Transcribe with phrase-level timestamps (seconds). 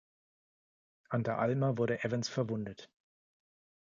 [1.09, 2.89] An der Alma wurde Evans verwundet.